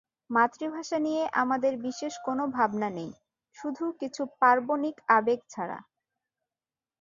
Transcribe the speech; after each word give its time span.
মাতৃভাষা 0.31 0.97
নিয়ে 0.99 1.23
আমাদের 1.33 1.73
বিশেষ 1.77 2.13
কোনো 2.25 2.43
ভাবনা 2.47 2.89
নেই, 2.89 3.11
শুধু 3.57 3.85
কিছু 4.01 4.21
পার্বণিক 4.39 4.95
আবেগ 5.09 5.39
ছাড়া। 5.49 5.79